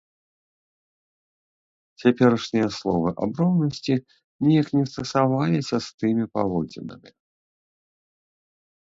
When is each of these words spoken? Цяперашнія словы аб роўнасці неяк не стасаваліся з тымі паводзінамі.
Цяперашнія 2.03 2.67
словы 2.79 3.09
аб 3.27 3.31
роўнасці 3.43 3.93
неяк 4.49 4.67
не 4.79 4.85
стасаваліся 4.95 5.75
з 5.89 5.97
тымі 6.01 6.25
паводзінамі. 6.39 7.09